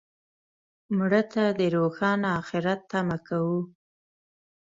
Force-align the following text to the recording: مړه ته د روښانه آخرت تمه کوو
مړه 0.97 1.21
ته 1.33 1.43
د 1.59 1.61
روښانه 1.75 2.27
آخرت 2.41 2.79
تمه 2.91 3.17
کوو 3.27 3.59